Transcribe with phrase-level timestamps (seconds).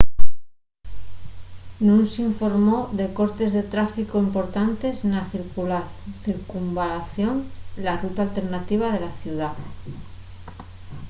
[1.85, 5.21] nun s’informó de cortes de tráficu importantes na
[6.27, 7.35] circunvalación
[7.85, 9.49] la ruta alternativa de la ciudá